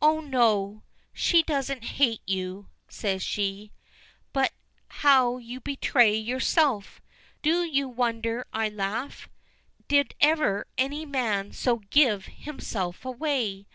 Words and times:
"Oh, 0.00 0.20
no, 0.20 0.84
she 1.12 1.42
doesn't 1.42 1.84
hate 1.84 2.22
you," 2.26 2.70
she 2.88 2.94
says. 3.20 3.70
"But 4.32 4.52
how 4.88 5.36
you 5.36 5.60
betray 5.60 6.14
yourself! 6.16 7.02
Do 7.42 7.62
you 7.62 7.86
wonder 7.86 8.46
I 8.54 8.70
laugh? 8.70 9.28
Did 9.86 10.14
ever 10.18 10.66
any 10.78 11.04
man 11.04 11.52
so 11.52 11.80
give 11.90 12.24
himself 12.24 13.04
away? 13.04 13.66